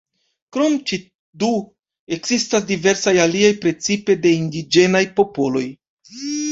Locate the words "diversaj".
2.73-3.15